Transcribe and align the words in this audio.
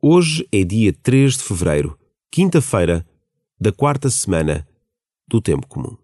Hoje 0.00 0.46
é 0.52 0.62
dia 0.62 0.92
3 0.92 1.38
de 1.38 1.42
fevereiro, 1.42 1.98
quinta-feira, 2.30 3.04
da 3.60 3.72
quarta 3.72 4.08
semana 4.08 4.64
do 5.26 5.40
Tempo 5.40 5.66
Comum. 5.66 5.96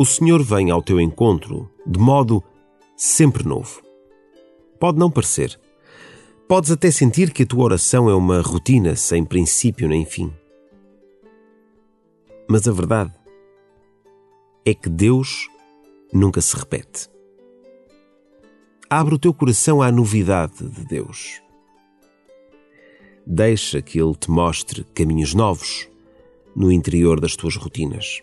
O 0.00 0.04
Senhor 0.06 0.42
vem 0.42 0.70
ao 0.70 0.82
teu 0.82 0.98
encontro 0.98 1.70
de 1.86 1.98
modo 2.00 2.42
sempre 2.96 3.46
novo. 3.46 3.82
Pode 4.78 4.98
não 4.98 5.10
parecer. 5.10 5.60
Podes 6.48 6.70
até 6.70 6.90
sentir 6.90 7.30
que 7.30 7.42
a 7.42 7.46
tua 7.46 7.64
oração 7.64 8.08
é 8.08 8.14
uma 8.14 8.40
rotina 8.40 8.96
sem 8.96 9.26
princípio 9.26 9.86
nem 9.86 10.06
fim. 10.06 10.32
Mas 12.48 12.66
a 12.66 12.72
verdade 12.72 13.12
é 14.64 14.72
que 14.72 14.88
Deus 14.88 15.50
nunca 16.10 16.40
se 16.40 16.56
repete. 16.56 17.10
Abre 18.88 19.16
o 19.16 19.18
teu 19.18 19.34
coração 19.34 19.82
à 19.82 19.92
novidade 19.92 20.66
de 20.66 20.82
Deus. 20.86 21.42
Deixa 23.26 23.82
que 23.82 24.00
Ele 24.00 24.14
te 24.14 24.30
mostre 24.30 24.82
caminhos 24.94 25.34
novos 25.34 25.86
no 26.56 26.72
interior 26.72 27.20
das 27.20 27.36
tuas 27.36 27.54
rotinas 27.54 28.22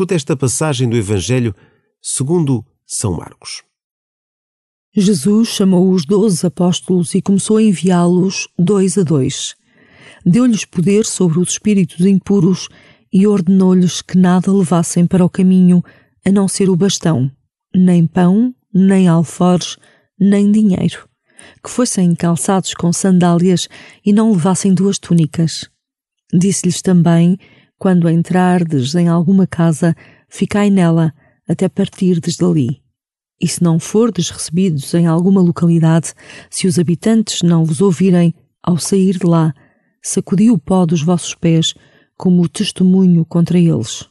Escuta 0.00 0.14
esta 0.14 0.34
passagem 0.34 0.88
do 0.88 0.96
Evangelho 0.96 1.54
segundo 2.00 2.64
São 2.86 3.12
Marcos. 3.18 3.62
Jesus 4.96 5.48
chamou 5.48 5.92
os 5.92 6.06
doze 6.06 6.46
apóstolos 6.46 7.14
e 7.14 7.20
começou 7.20 7.58
a 7.58 7.62
enviá-los 7.62 8.48
dois 8.58 8.96
a 8.96 9.02
dois. 9.02 9.54
Deu-lhes 10.24 10.64
poder 10.64 11.04
sobre 11.04 11.38
os 11.38 11.50
espíritos 11.50 12.00
impuros 12.06 12.70
e 13.12 13.26
ordenou-lhes 13.26 14.00
que 14.00 14.16
nada 14.16 14.50
levassem 14.50 15.06
para 15.06 15.22
o 15.22 15.28
caminho 15.28 15.84
a 16.24 16.30
não 16.30 16.48
ser 16.48 16.70
o 16.70 16.76
bastão, 16.76 17.30
nem 17.76 18.06
pão, 18.06 18.54
nem 18.72 19.06
alforjes, 19.06 19.76
nem 20.18 20.50
dinheiro, 20.50 21.06
que 21.62 21.68
fossem 21.68 22.14
calçados 22.14 22.72
com 22.72 22.90
sandálias 22.90 23.68
e 24.02 24.14
não 24.14 24.32
levassem 24.32 24.72
duas 24.72 24.98
túnicas. 24.98 25.68
Disse-lhes 26.32 26.80
também 26.80 27.36
quando 27.80 28.10
entrardes 28.10 28.94
em 28.94 29.08
alguma 29.08 29.46
casa, 29.46 29.96
ficai 30.28 30.68
nela 30.68 31.14
até 31.48 31.66
partirdes 31.66 32.36
dali. 32.36 32.82
E 33.40 33.48
se 33.48 33.62
não 33.62 33.80
fordes 33.80 34.28
recebidos 34.28 34.92
em 34.92 35.06
alguma 35.06 35.40
localidade, 35.40 36.12
se 36.50 36.66
os 36.66 36.78
habitantes 36.78 37.40
não 37.40 37.64
vos 37.64 37.80
ouvirem, 37.80 38.34
ao 38.62 38.76
sair 38.76 39.18
de 39.18 39.24
lá, 39.24 39.54
sacudi 40.02 40.50
o 40.50 40.58
pó 40.58 40.84
dos 40.84 41.02
vossos 41.02 41.34
pés 41.34 41.72
como 42.18 42.46
testemunho 42.50 43.24
contra 43.24 43.58
eles. 43.58 44.06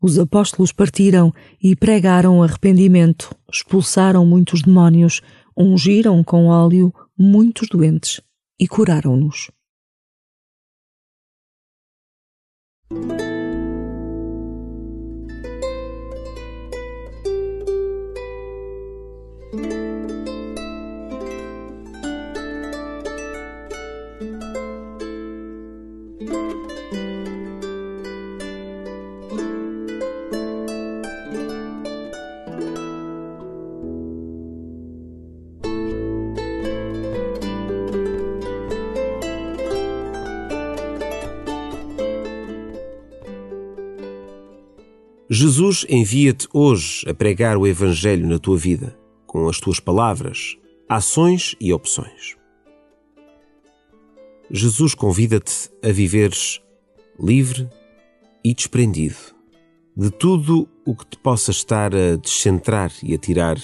Os 0.00 0.16
apóstolos 0.16 0.70
partiram 0.70 1.32
e 1.60 1.74
pregaram 1.74 2.40
arrependimento, 2.40 3.34
expulsaram 3.52 4.24
muitos 4.24 4.62
demónios, 4.62 5.20
ungiram 5.56 6.22
com 6.22 6.46
óleo 6.46 6.94
muitos 7.18 7.68
doentes 7.68 8.20
e 8.60 8.68
curaram-nos. 8.68 9.50
Thank 12.88 13.20
you. 13.20 13.25
Jesus 45.38 45.84
envia-te 45.86 46.48
hoje 46.50 47.06
a 47.06 47.12
pregar 47.12 47.58
o 47.58 47.66
Evangelho 47.66 48.26
na 48.26 48.38
tua 48.38 48.56
vida, 48.56 48.98
com 49.26 49.46
as 49.50 49.60
tuas 49.60 49.78
palavras, 49.78 50.56
ações 50.88 51.54
e 51.60 51.74
opções. 51.74 52.38
Jesus 54.50 54.94
convida-te 54.94 55.70
a 55.84 55.92
viveres 55.92 56.62
livre 57.20 57.68
e 58.42 58.54
desprendido 58.54 59.18
de 59.94 60.10
tudo 60.10 60.66
o 60.86 60.96
que 60.96 61.04
te 61.04 61.18
possa 61.18 61.50
estar 61.50 61.94
a 61.94 62.16
descentrar 62.16 62.90
e 63.02 63.12
a 63.12 63.18
tirar 63.18 63.58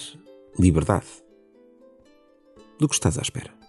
liberdade. 0.58 1.06
Do 2.78 2.86
que 2.86 2.94
estás 2.94 3.16
à 3.16 3.22
espera? 3.22 3.61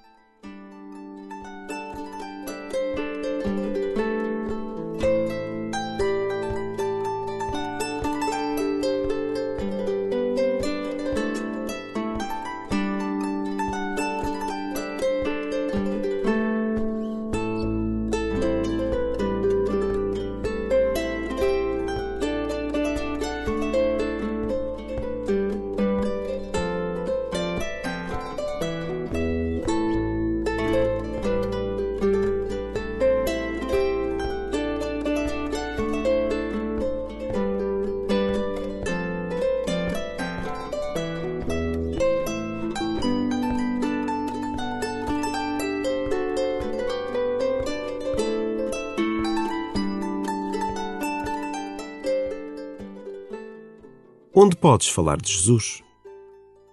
Onde 54.35 54.55
podes 54.55 54.89
falar 54.89 55.21
de 55.21 55.31
Jesus? 55.31 55.83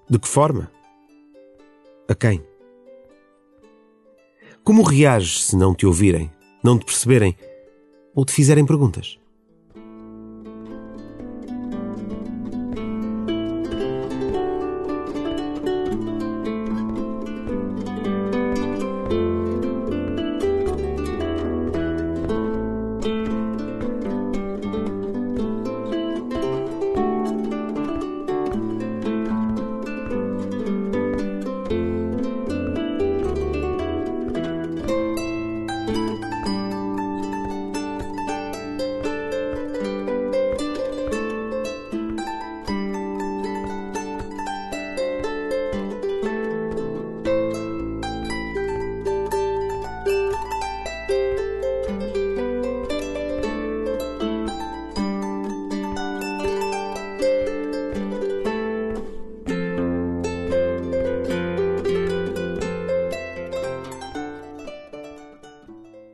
De 0.08 0.18
que 0.18 0.26
forma? 0.26 0.72
A 2.08 2.14
quem? 2.14 2.42
Como 4.64 4.82
reages 4.82 5.44
se 5.44 5.56
não 5.56 5.74
te 5.74 5.84
ouvirem, 5.84 6.32
não 6.64 6.78
te 6.78 6.86
perceberem 6.86 7.36
ou 8.14 8.24
te 8.24 8.32
fizerem 8.32 8.64
perguntas? 8.64 9.20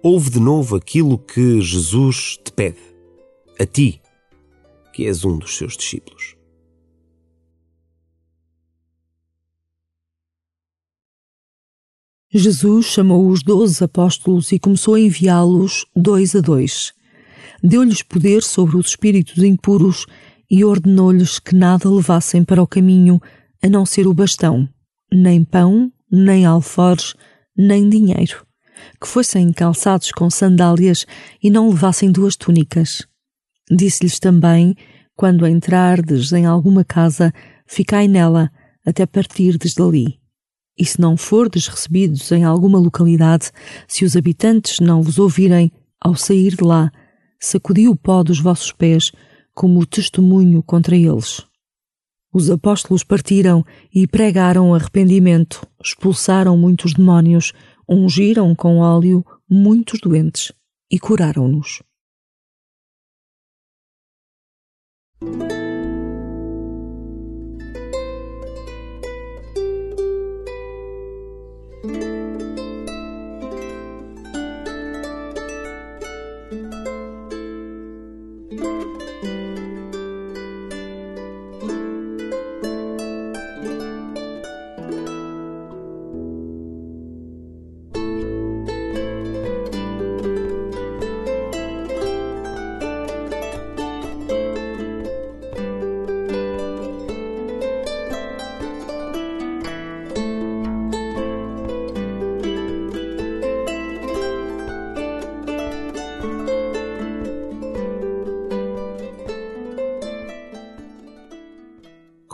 Ouve 0.09 0.31
de 0.31 0.39
novo 0.39 0.77
aquilo 0.77 1.19
que 1.19 1.61
Jesus 1.61 2.39
te 2.45 2.53
pede, 2.53 2.79
a 3.59 3.67
ti, 3.67 4.01
que 4.93 5.05
és 5.05 5.25
um 5.25 5.37
dos 5.37 5.57
seus 5.57 5.77
discípulos. 5.77 6.37
Jesus 12.33 12.87
chamou 12.87 13.29
os 13.29 13.43
doze 13.43 13.83
apóstolos 13.83 14.53
e 14.53 14.61
começou 14.61 14.95
a 14.95 15.01
enviá-los 15.01 15.85
dois 15.97 16.37
a 16.37 16.41
dois. 16.41 16.93
Deu-lhes 17.61 18.01
poder 18.01 18.45
sobre 18.45 18.77
os 18.77 18.91
espíritos 18.91 19.43
impuros 19.43 20.07
e 20.49 20.65
ordenou-lhes 20.65 21.41
que 21.41 21.53
nada 21.53 21.91
levassem 21.91 22.45
para 22.45 22.63
o 22.63 22.67
caminho 22.67 23.21
a 23.61 23.69
não 23.69 23.85
ser 23.85 24.07
o 24.07 24.15
bastão, 24.15 24.69
nem 25.13 25.43
pão, 25.43 25.91
nem 26.09 26.47
alforjes, 26.47 27.17
nem 27.57 27.89
dinheiro 27.89 28.46
que 29.01 29.07
fossem 29.07 29.53
calçados 29.53 30.11
com 30.13 30.29
sandálias 30.31 31.07
e 31.43 31.51
não 31.51 31.69
levassem 31.69 32.11
duas 32.11 32.37
túnicas. 32.37 33.07
Disse-lhes 33.71 34.19
também: 34.19 34.77
quando 35.17 35.47
entrardes 35.47 36.33
em 36.33 36.47
alguma 36.47 36.85
casa, 36.85 37.33
ficai 37.67 38.07
nela 38.07 38.51
até 38.85 39.07
partirdes 39.07 39.75
dali. 39.75 40.21
E 40.79 40.85
se 40.85 41.01
não 41.01 41.17
fordes 41.17 41.67
recebidos 41.67 42.31
em 42.31 42.45
alguma 42.45 42.79
localidade, 42.79 43.51
se 43.89 44.05
os 44.05 44.15
habitantes 44.15 44.79
não 44.79 45.03
vos 45.03 45.19
ouvirem, 45.19 45.73
ao 46.01 46.15
sair 46.15 46.55
de 46.55 46.63
lá, 46.63 46.93
sacudi 47.41 47.89
o 47.89 47.97
pó 47.97 48.23
dos 48.23 48.39
vossos 48.39 48.73
pés 48.73 49.11
como 49.55 49.87
testemunho 49.87 50.63
contra 50.63 50.95
eles. 50.95 51.43
Os 52.33 52.51
apóstolos 52.51 53.03
partiram 53.03 53.65
e 53.93 54.07
pregaram 54.07 54.75
arrependimento, 54.75 55.67
expulsaram 55.83 56.55
muitos 56.59 56.93
demónios, 56.93 57.55
ungiram 57.89 58.55
com 58.55 58.79
óleo 58.79 59.25
muitos 59.49 60.01
doentes 60.01 60.53
e 60.91 60.99
curaram-nos. 60.99 61.83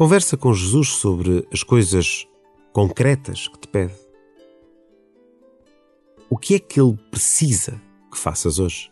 Conversa 0.03 0.37
com 0.37 0.53
Jesus 0.53 0.89
sobre 0.89 1.47
as 1.53 1.63
coisas 1.63 2.27
concretas 2.73 3.47
que 3.47 3.57
te 3.57 3.69
pede. 3.69 3.95
O 6.29 6.37
que 6.37 6.57
é 6.57 6.59
que 6.59 6.81
ele 6.81 6.99
precisa 7.09 7.81
que 8.11 8.19
faças 8.19 8.59
hoje? 8.59 8.92